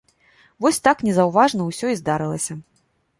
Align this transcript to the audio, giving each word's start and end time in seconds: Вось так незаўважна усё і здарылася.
Вось 0.65 0.79
так 0.87 1.03
незаўважна 1.09 1.67
усё 1.73 1.91
і 1.91 1.99
здарылася. 2.01 2.53